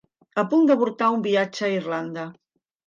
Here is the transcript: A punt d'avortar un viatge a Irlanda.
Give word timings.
A 0.43 0.45
punt 0.53 0.65
d'avortar 0.71 1.11
un 1.19 1.21
viatge 1.29 1.67
a 1.69 1.73
Irlanda. 1.79 2.27